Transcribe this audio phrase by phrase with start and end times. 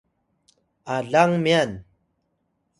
[0.95, 1.71] alang myan